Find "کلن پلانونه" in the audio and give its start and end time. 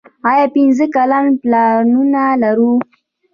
0.95-2.23